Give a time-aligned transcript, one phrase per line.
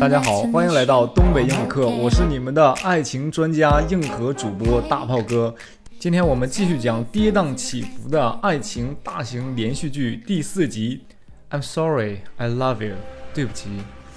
[0.00, 5.54] 大家好，欢迎来到东北英语课，我是你们的爱情专家硬核主播大炮哥。
[6.00, 11.04] 今天我们继续讲跌宕起伏的爱情大型连续剧第四集。
[11.50, 12.96] I'm sorry, I love you。
[13.32, 13.68] 对不起，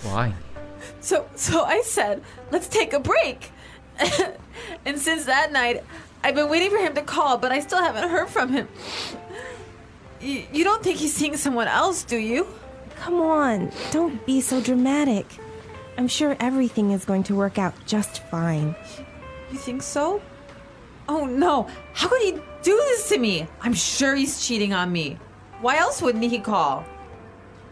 [0.03, 0.33] 我爱你。
[1.01, 3.51] So, so I said, let's take a break.
[4.83, 5.83] And since that night,
[6.23, 8.65] I've been waiting for him to call, but I still haven't heard from him.
[10.21, 12.47] You, you don't think he's seeing someone else, do you?
[12.97, 15.25] Come on, don't be so dramatic.
[15.97, 18.75] I'm sure everything is going to work out just fine.
[19.51, 20.21] You think so?
[21.07, 23.47] Oh no, how could he do this to me?
[23.61, 25.17] I'm sure he's cheating on me.
[25.61, 26.85] Why else wouldn't he call?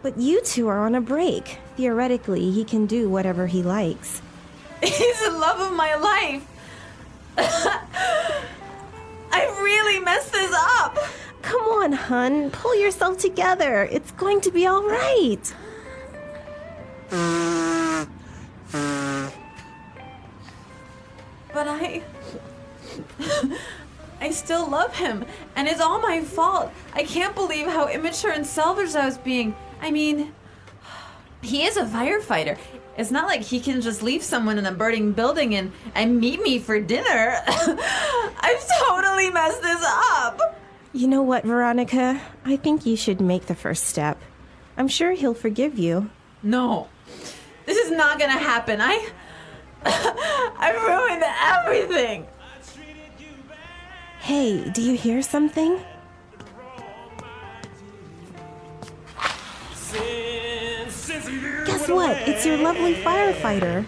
[0.02, 1.58] But you two are on a break.
[1.76, 4.22] Theoretically, he can do whatever he likes.
[4.82, 6.46] He's the love of my life.
[9.32, 10.96] I really messed this up.
[11.48, 12.50] Come on, hun.
[12.50, 13.88] Pull yourself together.
[13.90, 15.40] It's going to be all right.
[21.54, 22.02] But I.
[24.20, 25.24] I still love him,
[25.56, 26.70] and it's all my fault.
[26.92, 29.56] I can't believe how immature and selfish I was being.
[29.80, 30.34] I mean,
[31.40, 32.58] he is a firefighter.
[32.98, 36.42] It's not like he can just leave someone in a burning building and, and meet
[36.42, 37.38] me for dinner.
[37.46, 40.57] I've totally messed this up.
[40.92, 42.20] You know what, Veronica?
[42.44, 44.18] I think you should make the first step.
[44.76, 46.10] I'm sure he'll forgive you.
[46.42, 46.88] No,
[47.66, 48.80] this is not gonna happen.
[48.80, 49.08] I.
[49.84, 51.24] I ruined
[51.56, 52.26] everything.
[54.20, 55.78] Hey, do you hear something?
[61.66, 62.16] Guess what?
[62.28, 63.86] It's your lovely firefighter.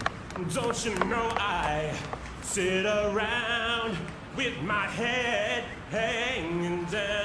[0.55, 1.95] Don't you know I
[2.43, 3.97] sit around
[4.37, 7.20] with my head hanging down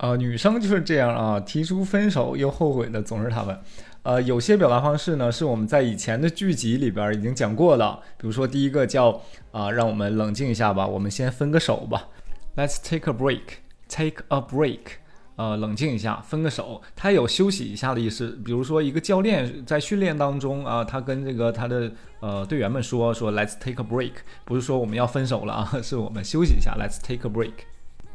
[0.00, 3.58] 呃，女生就是这样啊，提出分手又后悔的总是她们。
[4.02, 9.20] 呃，有些表达方式呢，是我们在以前的剧集里边已经讲过的，比如说第一个叫
[9.52, 12.08] 啊，让我们冷静一下吧，我们先分个手吧
[12.56, 14.78] ，Let's take a break，take a break，
[15.36, 18.40] 呃，冷静一下，分个手，它有休息一下的意思。
[18.42, 24.12] 比如说一个教练在训练当中啊，他跟这个他的呃队员们说说，Let's take a break，
[24.46, 27.69] 不是说我们要分手了啊， 是我们休息一下，Let's take a break。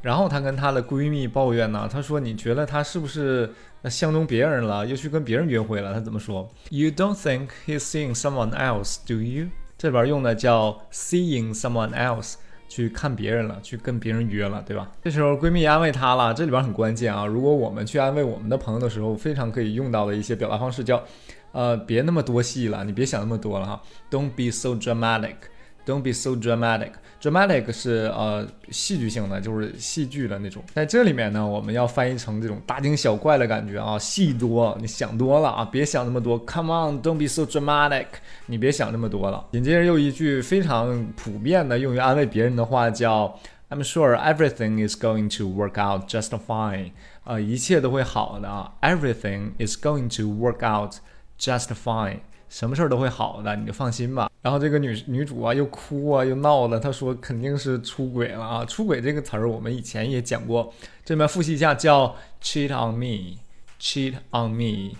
[0.06, 3.52] 然后她跟她的闺蜜抱怨呢，她说：“你觉得他是不是
[3.86, 9.48] 相中别人了，又去跟别人约会了？”她怎么说？You don't think he's seeing someone else, do you？
[9.80, 12.36] 这里边用的叫 seeing someone else，
[12.70, 14.92] 去看别人了，去跟别人约了，对吧？
[15.04, 17.26] 这时候闺蜜安慰她了，这里边很关键啊。
[17.26, 21.04] 如果我们去安慰我们的朋友的时候，非常可以用到的一些表达方式叫，
[21.52, 23.82] 呃，别那么多戏了，你别想那么多了哈。
[24.12, 25.36] Don't be so dramatic.
[25.86, 26.92] Don't be so dramatic.
[27.22, 30.64] Dramatic 是呃戏剧性的，就是戏剧的那种。
[30.74, 36.44] 在这里面呢，我们要翻译成这种大惊小怪的感觉啊，戏多，你想多了啊，别想那么多。
[36.48, 38.08] Come on, don't be so dramatic.
[38.48, 39.46] 你别想那么多了。
[39.52, 46.92] 紧接着又一句非常普遍的用于安慰别人的话，叫 I'm sure everything is going to work out just fine.
[47.24, 48.74] 啊，一切都会好的啊。
[48.82, 50.98] Everything is going to work out
[51.40, 52.20] just fine.
[52.50, 54.30] 什么事儿都会好的，你就放心吧。
[54.42, 56.80] 然后这个女女主啊，又哭啊，又闹的。
[56.80, 58.66] 她说肯定是出轨了啊！
[58.66, 60.72] 出轨这个词儿我们以前也讲过，
[61.04, 64.96] 这边复习一下，叫 cheat on me，cheat on me。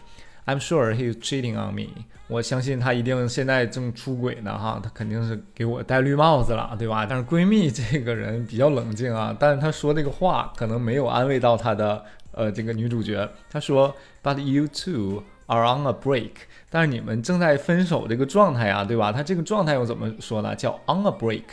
[0.46, 1.88] I'm sure he's cheating on me。
[2.28, 7.06] 我相信他一定现在正出轨呢哈，他肯定是给我戴绿帽子了，对吧？
[7.08, 13.30] 但是闺蜜这个人比较冷静啊，但是她说这个话可能没有安慰到她的呃这个女主角。
[13.48, 16.32] 她说，But you too are on a break。
[16.70, 19.12] 但是你们正在分手这个状态呀，对吧？
[19.12, 20.56] 它这个状态又怎么说呢？
[20.56, 21.44] 叫 on a break，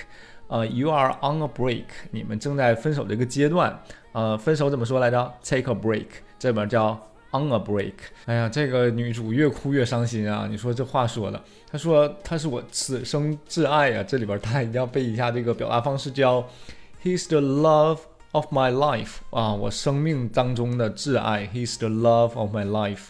[0.48, 3.78] 呃，you are on a break，你们正在分手这个阶段，
[4.12, 6.06] 呃，分手怎么说来着？take a break，
[6.38, 6.90] 这边叫
[7.30, 7.92] on a break。
[8.26, 10.46] 哎呀，这个女主越哭越伤心啊！
[10.50, 11.40] 你说这话说的，
[11.70, 16.44] 她说他是我此生挚爱呀，这里边大家一定要背一下这个表达方式，叫
[17.02, 17.98] he's the love
[18.32, 23.06] of my life 啊，我生命当中的挚爱，he's the love of my life。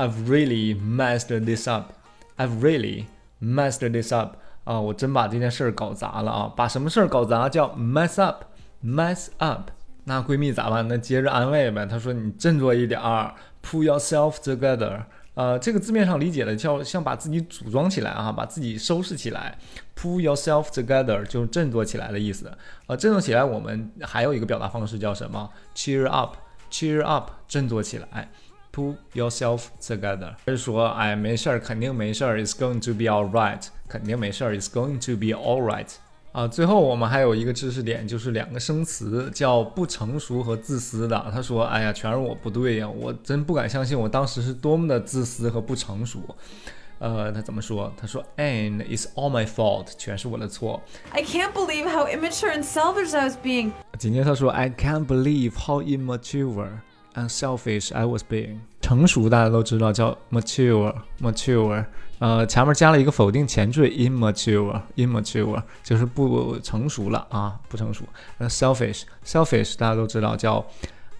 [0.00, 1.92] I've really messed this up.
[2.38, 3.04] I've really
[3.38, 4.36] messed this up.
[4.64, 6.52] 啊，我真把这件事儿搞砸了啊！
[6.56, 9.70] 把什么事儿搞砸叫 mess up，mess up。
[10.04, 10.88] 那闺蜜咋办？
[10.88, 11.84] 那接着安慰呗。
[11.84, 15.02] 她说：“你振作一点儿，pull yourself together。”
[15.34, 19.58] 呃，这个字面上理解的叫像把自己组装起来啊，把自己收拾起来
[19.94, 22.50] ，pull yourself together 就是振作起来的意思。
[22.86, 28.30] 呃，振作起来，我们还有一个表达方式叫什么？cheer up，cheer up，振作起来
[28.74, 30.34] ，pull yourself together。
[30.46, 35.88] 就是说，哎，没事儿，肯定没事儿，is going to be all right，肯定没事儿，is going to be all right。
[36.32, 41.30] 啊，最后我们还有一个知识点，就是两个生词叫不成熟和自私的。
[41.32, 46.20] 他说：“哎呀，全是我不对呀，我真不敢相信我当时是多么的自私和不成熟。”
[47.00, 47.92] 呃，他怎么说？
[47.96, 50.80] 他说：“And it's all my fault，全是我的错。
[51.10, 53.72] I can't believe how immature and selfish I was being.
[53.98, 56.68] ”紧接着他说：“I can't believe how immature
[57.14, 61.84] and selfish I was being。”成熟大家都知道叫 mature，mature。
[62.18, 68.04] 呃，前面加了一个否定前缀 immature，immature 就是不成熟了啊，不成熟。
[68.38, 70.62] 那 selfish，selfish 大家都知道叫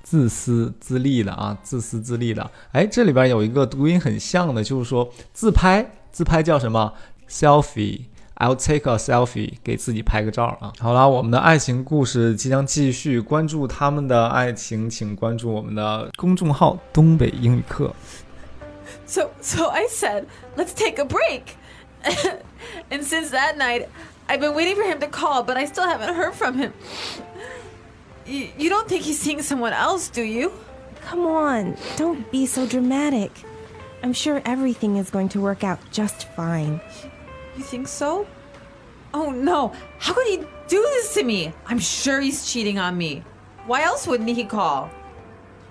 [0.02, 2.50] 自私自利的啊，自私自利的。
[2.72, 6.92] 哎，这里边有一个读音很像的，就是说自拍，自拍叫什么
[7.28, 8.02] ？selfie。
[8.39, 10.73] I'll take a selfie，给自己拍个照啊。
[10.79, 17.95] 好啦，我们的爱情故事即将继续，关注他们的爱情，请关注我们的公众号“东北英语课”。
[19.07, 20.25] So, so I said,
[20.57, 21.56] let's take a break.
[22.89, 23.88] and since that night,
[24.27, 26.73] I've been waiting for him to call, but I still haven't heard from him.
[28.25, 30.51] You, you don't think he's seeing someone else, do you?
[31.07, 33.31] Come on, don't be so dramatic.
[34.03, 36.81] I'm sure everything is going to work out just fine.
[37.60, 38.26] You think so?
[39.12, 41.52] Oh no, how could he do this to me?
[41.66, 43.22] I'm sure he's cheating on me.
[43.66, 44.90] Why else wouldn't he call?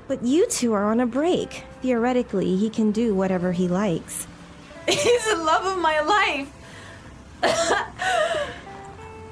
[0.07, 1.63] But you two are on a break.
[1.81, 4.27] Theoretically, he can do whatever he likes.
[4.87, 6.53] He's the love of my life.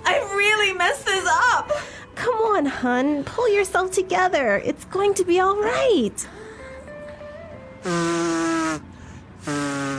[0.03, 1.71] I really messed this up.
[2.15, 4.63] Come on, hun, pull yourself together.
[4.65, 6.27] It's going to be all right.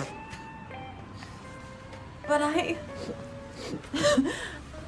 [2.29, 2.77] But I.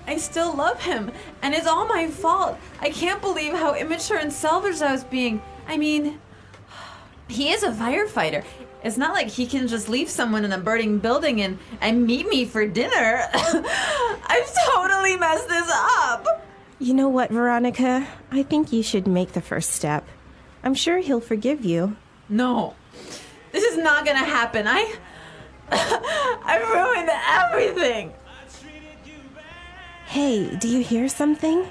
[0.06, 2.58] I still love him, and it's all my fault.
[2.80, 5.40] I can't believe how immature and selfish I was being.
[5.68, 6.20] I mean,
[7.28, 8.44] he is a firefighter.
[8.82, 12.28] It's not like he can just leave someone in a burning building and, and meet
[12.28, 13.22] me for dinner.
[13.32, 16.46] I've totally messed this up.
[16.78, 18.08] You know what, Veronica?
[18.32, 20.06] I think you should make the first step.
[20.64, 21.96] I'm sure he'll forgive you.
[22.28, 22.74] No,
[23.52, 24.66] this is not gonna happen.
[24.66, 24.96] I.
[25.72, 28.12] I ruined everything.
[30.06, 31.64] Hey, do you hear something?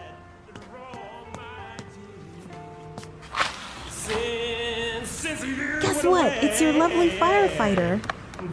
[3.89, 6.43] Since, since you Guess went what?
[6.43, 8.01] It's your lovely firefighter.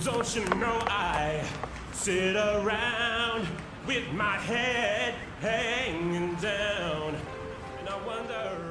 [0.02, 1.44] Don't you know I
[1.92, 3.46] sit around
[3.86, 7.14] with my head hanging down,
[7.78, 8.65] and I wonder